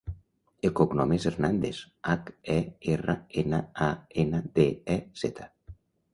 El 0.69 0.71
cognom 0.77 1.11
és 1.17 1.27
Hernandez: 1.31 1.81
hac, 2.13 2.31
e, 2.55 2.57
erra, 2.95 3.17
ena, 3.43 3.61
a, 3.91 3.93
ena, 4.25 4.43
de, 4.59 4.69
e, 4.97 4.99
zeta. 5.25 5.49